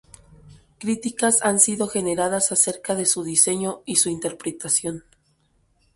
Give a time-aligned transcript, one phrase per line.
[0.79, 5.03] Críticas han sido generadas acerca de su diseño y su interpretación.